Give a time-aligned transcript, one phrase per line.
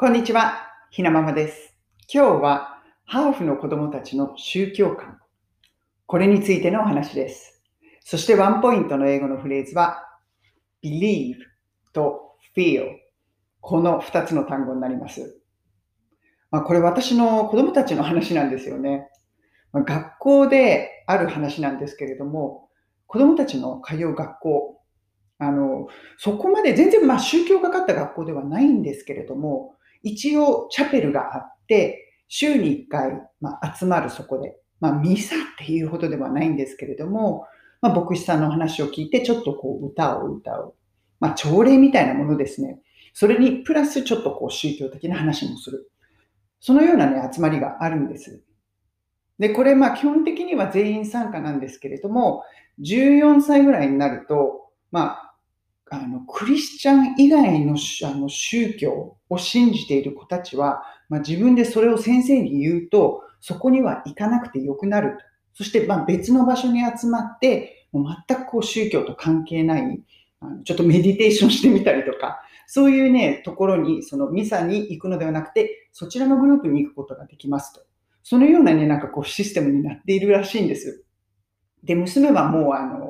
[0.00, 0.54] こんにちは、
[0.90, 1.76] ひなままです。
[2.10, 5.18] 今日はハーフの子供たちの宗教観。
[6.06, 7.62] これについてのお話です。
[8.02, 9.98] そしてワンポイントの英語のフレーズは
[10.82, 11.34] believe
[11.92, 12.86] と feel
[13.60, 15.38] この2つの単語になります。
[16.50, 19.06] まあ、これ私の子供たちの話なんですよね。
[19.70, 22.70] まあ、学校である話なんですけれども、
[23.06, 24.80] 子供たちの通う学校、
[25.36, 37.46] あの、そこまで全然まあ宗教がかった学校ではないんですけれども、一応チャペルがあって、週に1回、まあ、集まるそこで、まあ、ミサっていうほどではないんですけれども、
[37.80, 40.74] まあ、牧師さんの話を聞いて、ちょっとこう歌を歌う。
[41.18, 42.80] まあ、朝礼みたいなものですね。
[43.12, 45.90] それにプラスちょっとこう宗教的な話もする。
[46.60, 48.42] そのようなね、集まりがあるんです。
[49.38, 52.44] で、これまあ基本的には全員参加なんですけれども、
[52.80, 55.29] 14歳ぐらいになると、まあ、
[55.90, 65.18] あの、クリスチャン以外のあの宗教を信じている子たちは、まあ、自分でそれを先生に言うと、そこには行かなくてよくなる。
[65.52, 70.00] そして、ま、別の場所に集まって、もう全くこう宗教と関係ない、
[70.40, 77.82] あのちょっとメディテーションしてみたりとか、そういうね、ところに、そのミサに行くのではなくて、そちらのグループに行くことができますと。
[78.22, 81.04] そのようなね、なんかこうシステムになっているらしいんです。
[81.82, 83.09] で、娘はもうあの、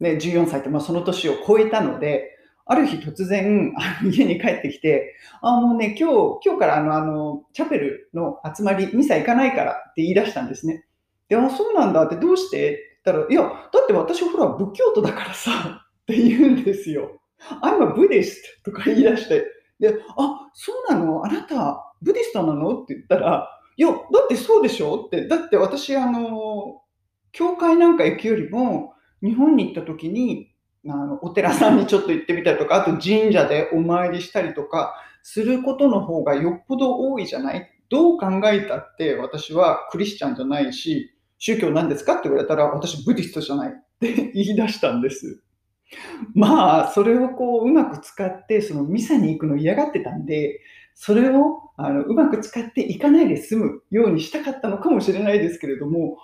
[0.00, 10.84] ね、14歳って、まあ、その年を超えたので、ある日突然、家に帰ってきて、あ、もうね、今日、今日からあの、あの、チャペルの集まり、ミサ行かないからって言い出したんですね。
[11.28, 17.20] で、あ、そうなんだってどうしてって言ったら、いや、だって私ほら仏教徒だからさ、って言うんですよ。
[17.62, 19.46] I'm a Buddhist とか言い出して、
[19.80, 21.24] で、あ、そうなの？
[21.24, 22.82] あなた、ブディストなの？
[22.82, 25.04] って言ったら、いや、だってそうでしょ？
[25.06, 26.82] って、だって私、あの、
[27.32, 30.52] 教会なんか行くよりも、日本に行った時に、
[30.86, 37.70] あのお寺さんにちょっと行ってみたりとか、あと神社でお参りしたりとかすることの方がよっぽど多いじゃない？
[37.90, 45.42] どう考えたって私はクリスチャンじゃないし、宗教なんですかって言われたら私ブディストじゃないって 言い出したんです。
[46.34, 50.60] まあ、それをこううまく使って、そのミサに行くの嫌がってたんで、
[50.94, 56.18] それをあのうまく使って行かないで済むようにしたかったのかもしれないですけれども、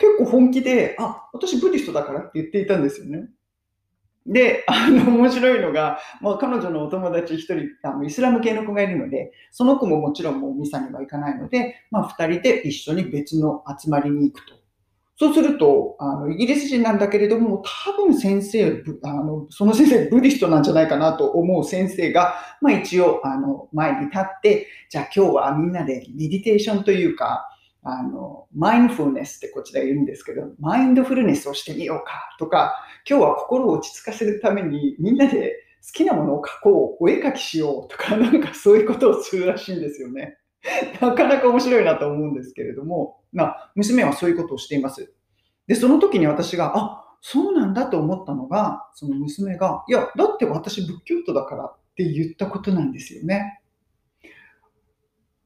[0.00, 3.28] 結構本気で、あ、私ブディストだからって言っていたんですよね。
[4.26, 14.54] で、あの、面白いのが、まあ、彼女のお友達一人、あのイスラム系の子がいるので、その子ももちろんもうミサには行かないので、まあ、二人で一緒に別の集まりに行くと。
[15.18, 27.50] そうすると、あの、イギリス人なんだけれども、多分先生、あの、その先生、ブディストなんじゃないかなと思う先生が、まあ一応、あの、前に立って、じゃあ今日はみんなでメディテーションというか、
[27.82, 32.74] あの、マインドフルネスってこちら言うんですけど、マインドフルネスをしてみようかとか、
[33.08, 40.36] 今日は心を落ち着かせるためにみんなで好きなものを描こう、お絵描きしようとか、 なんかそういうことをするらしいんですよね。
[41.00, 45.12] なかなか面白いなと思うんですけれども、まあ、娘はそういうことをしています。
[45.66, 53.60] で、その時に私が、あ、そうなんだと思ったのが、その娘が、いや、だって私仏教徒だからって言ったことなんですよね。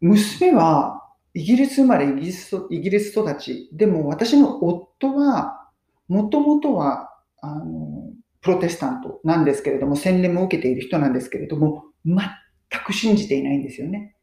[0.00, 1.05] 娘は
[1.36, 3.68] イギリス生まれイギリス、イギリス育ち。
[3.70, 5.68] でも私の夫は、
[6.08, 7.10] もともとは、
[7.42, 8.08] あの、
[8.40, 12.16] プロテスタントなんですけれども、洗礼も受けている人なんですけれども、全
[12.86, 14.16] く信じていないんですよね。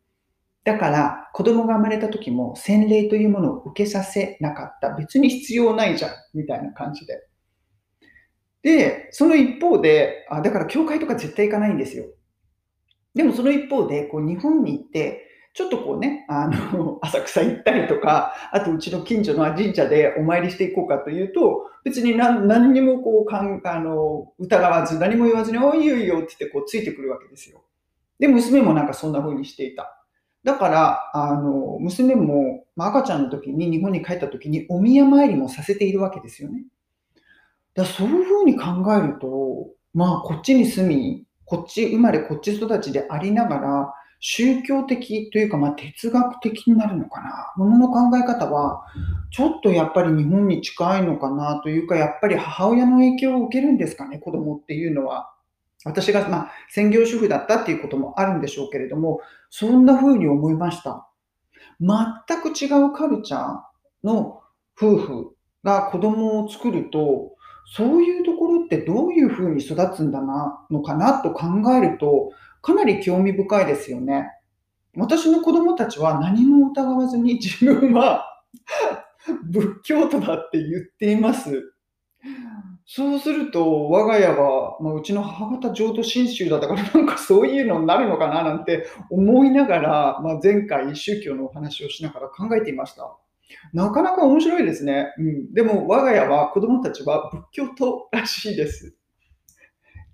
[0.63, 4.95] だから、子供が生まれた時も洗礼というものを受けさせなかった。
[4.95, 7.27] 別に必要ないじゃん、みたいな感じで。
[8.63, 12.05] で、その一方で、あだから教会とか絶対行かないんですよ。
[13.13, 27.63] でもその一方で、こう日本に行って、ちょっとこうね、あの、 浅草行ったりとか、あとうちの近所の神社でお参りしていこうかというと、別に何何にもこうかんあの疑わず、何も言わずに、おいよいいよって言ってこうついてくるわけですよ。
[28.19, 29.99] で、娘もなんかそんな風にしていた。
[30.43, 36.65] だから、あの、娘も、まあ、赤ちゃんの時に、日本に帰った時に、お宮参りもさせているわけですよね。
[37.75, 43.92] だそういう風に考えると、まあ、こっちに住み、こっち生まれ、こっち育ちでありながら、
[44.25, 47.51] 宗教的というか、まあ、哲学的になるのかな。
[47.57, 48.85] ものの考え方は、
[49.31, 55.33] ちょっとやっぱり日本に近いのかなというか、やっぱり母親の影響を受けるんですかね、子供っていうのは。
[55.83, 61.09] 私が、まあ、専業主婦だったっていうこともあるんでしょうけれども、そんな風に思いました。
[61.81, 61.97] 全
[62.41, 63.61] く違うカルチャー
[64.05, 64.41] の
[64.81, 65.35] 夫婦
[65.65, 67.33] が子供を作ると、
[67.75, 72.31] そういうところってどういう風に育つんだな、のかなと考えると、
[72.63, 74.31] かなり興味深いですよね。
[74.95, 78.25] 私の子供たちは何も疑わずに 自分は
[79.51, 81.73] 仏教徒だって言っています。
[82.85, 93.17] そうすると、我が家は、まあ、うちの母方浄土真宗だったから、なんかそういうのになるのかななんて思いながら、まあ、前回宗教のお話をしながら考えていました。
[93.73, 95.13] なかなか面白いですね。
[95.17, 98.95] うん、でも、我が家は子供たちは仏教徒らしいです。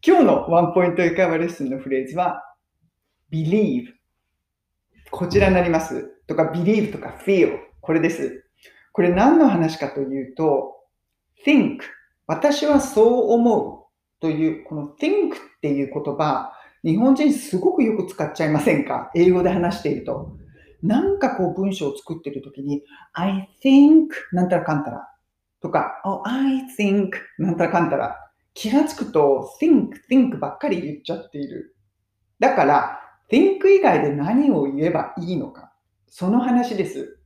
[0.01, 2.42] 今日のワンポイント英会話レッスンのフレーズは、
[3.34, 3.88] believe。
[5.12, 6.07] こちらになります。
[6.25, 7.57] とか、believe とか feel。
[7.81, 8.46] これです。
[8.94, 10.74] これ何の話かというと、
[11.46, 11.80] think
[12.28, 19.12] 私はそう思うという、この think っていう言葉、日本人すごくよく使っちゃいませんか？
[19.16, 20.38] 英語で話していると。
[20.81, 25.10] なんかこう文章を作っているときに、I think なんたらかんたら
[25.62, 31.75] とか、oh, I think なんたらかんたら気がつくと think, think ばっかり言っちゃっている。
[32.40, 33.00] だから
[33.31, 35.74] think 以外で何を言えばいいのか。
[36.07, 37.19] その話です。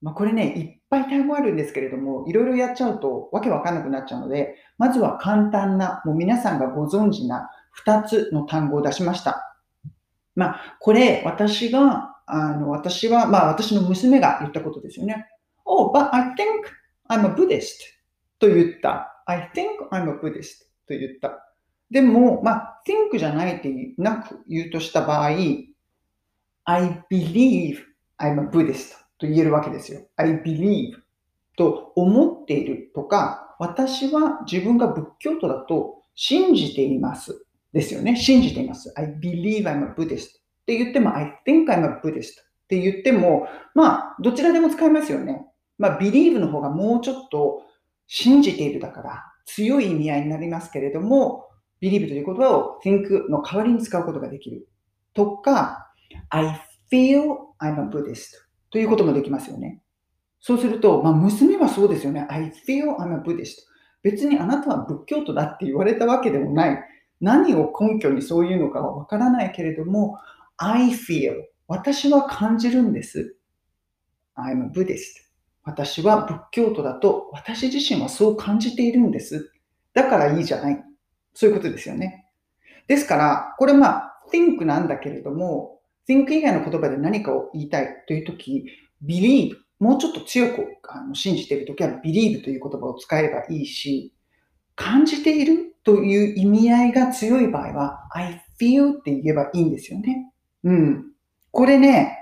[0.00, 7.48] まあ、これね、いっぱい単語あるんですけれども、いろいろやっちゃうとわけわかんなくなっちゃうので、まずは簡単な、もう皆さんがご存知な
[7.86, 9.54] 2つの単語を出しました。
[10.34, 15.26] まあ、これ、私が、あの、私は、まあ、私の娘が言ったことですよね。
[15.64, 16.34] Oh, but I think
[17.08, 17.80] I'm a Buddhist
[18.38, 19.13] と言った。
[19.26, 21.54] I think I'm a Buddhist と言った。
[21.90, 25.28] でも、まあ、think じゃないってなく言うとした場合、
[26.64, 27.78] I believe
[28.18, 30.06] I'm a Buddhist と言えるわけですよ。
[30.16, 30.92] I believe
[31.56, 37.44] と思っているとか、私は自分が仏教徒だと信じています。
[37.72, 38.16] ですよね。
[38.16, 38.92] 信じています。
[38.96, 40.30] I believe I'm a Buddhist っ
[40.66, 45.46] て言っても、I think I'm a Buddhist って言っても、まあ、どちらでも使えますよね。
[45.76, 47.62] まあ、believe の方がもうちょっと
[48.06, 51.46] 信じているだから強い意味合いになりますけれども、
[51.80, 54.68] believe という言葉を think の代わりに使うことができる。
[55.12, 55.92] とか、
[56.30, 56.60] I
[56.90, 58.32] feel I'm a Buddhist
[58.70, 59.80] ということもできますよね。
[60.40, 62.26] そうすると、まあ、娘はそうですよね。
[62.28, 63.56] I feel I'm a Buddhist.
[64.02, 66.84] 別にあなたは仏教徒だって言われたわけでもない。
[67.20, 70.18] 何を根拠にそういうのかはわからないけれども、
[70.56, 71.32] I feel
[71.66, 73.36] 私は感じるんです。
[74.36, 75.23] I'm a Buddhist.
[75.64, 79.50] 私は仏教徒だと私自身はそう感じているんです。
[79.94, 80.84] だからいいじゃない。
[81.32, 82.26] そういうことですよね。
[82.86, 88.66] ですから、これまあ、think なんだけれども、think 以外の言葉で何かを言いたいというとき、
[89.04, 94.12] believe、もうちょっと強くあの信じているときは believe という言葉を使えばいいし、
[94.76, 100.32] 感じているという意味合いが強い場合は I feel って言えばいいんですよね。
[100.64, 101.04] うん。
[101.50, 102.18] これね、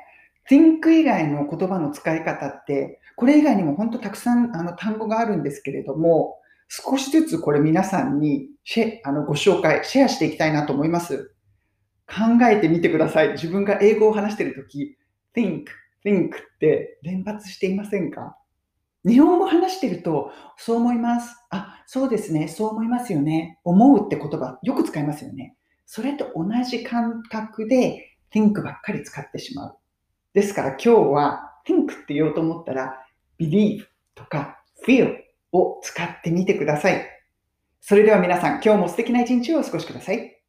[0.50, 11.35] think 以外の言葉の使い方って、これ以外にも本当たくさんあの単語があるんですけれども、少しずつこれ皆さんにシェあのご紹介、シェアしていきたいなと思います。
[12.06, 13.33] 考えてみてください。
[13.33, 14.97] 自分が英語を話しているとき、
[15.35, 15.65] think,
[16.05, 16.31] think っ
[16.61, 18.37] て連発していませんか？
[19.05, 21.37] 日本語話してると、そう思います。
[21.50, 22.49] あ、そうですね。
[22.49, 23.59] そう思いますよね。
[23.65, 25.56] 思うって言葉よく使いますよね。
[25.87, 29.77] それと同じ感覚で think ばっかり使ってしまう。
[30.34, 33.05] ですから今日は think って言おうと思ったら
[33.38, 33.84] believe
[34.14, 35.17] とか feel
[35.52, 37.06] を使ってみてください。
[37.81, 40.42] それでは皆さん、今日も素敵な一日をお過ごしください。